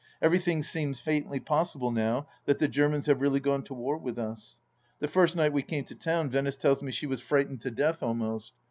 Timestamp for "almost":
8.27-8.53